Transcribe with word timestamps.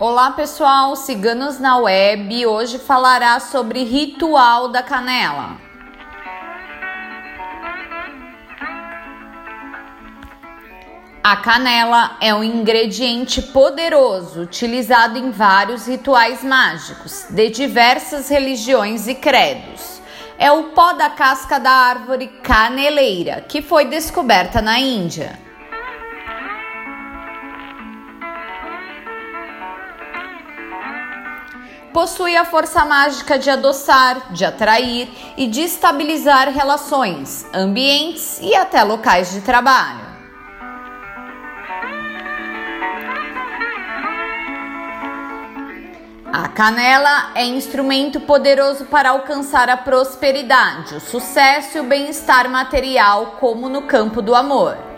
Olá 0.00 0.32
pessoal, 0.32 0.96
Ciganos 0.96 1.60
na 1.60 1.76
Web 1.76 2.46
hoje 2.46 2.80
falará 2.80 3.38
sobre 3.38 3.84
ritual 3.84 4.66
da 4.66 4.82
canela. 4.82 5.56
A 11.22 11.36
canela 11.36 12.16
é 12.20 12.34
um 12.34 12.42
ingrediente 12.42 13.40
poderoso 13.40 14.40
utilizado 14.40 15.16
em 15.16 15.30
vários 15.30 15.86
rituais 15.86 16.42
mágicos 16.42 17.26
de 17.30 17.50
diversas 17.50 18.28
religiões 18.28 19.06
e 19.06 19.14
credos. 19.14 20.02
É 20.36 20.50
o 20.50 20.72
pó 20.72 20.94
da 20.94 21.08
casca 21.08 21.60
da 21.60 21.70
árvore 21.70 22.26
caneleira 22.42 23.42
que 23.42 23.62
foi 23.62 23.84
descoberta 23.84 24.60
na 24.60 24.76
Índia. 24.76 25.43
Possui 31.94 32.36
a 32.36 32.44
força 32.44 32.84
mágica 32.84 33.38
de 33.38 33.48
adoçar, 33.48 34.32
de 34.32 34.44
atrair 34.44 35.08
e 35.36 35.46
de 35.46 35.60
estabilizar 35.60 36.50
relações, 36.50 37.46
ambientes 37.54 38.40
e 38.42 38.52
até 38.56 38.82
locais 38.82 39.32
de 39.32 39.40
trabalho. 39.42 40.02
A 46.32 46.48
canela 46.48 47.30
é 47.36 47.44
instrumento 47.44 48.18
poderoso 48.18 48.86
para 48.86 49.10
alcançar 49.10 49.70
a 49.70 49.76
prosperidade, 49.76 50.96
o 50.96 51.00
sucesso 51.00 51.78
e 51.78 51.80
o 51.80 51.84
bem-estar 51.84 52.50
material, 52.50 53.36
como 53.38 53.68
no 53.68 53.82
campo 53.82 54.20
do 54.20 54.34
amor. 54.34 54.93